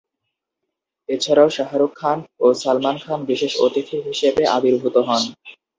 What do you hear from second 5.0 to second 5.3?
হন।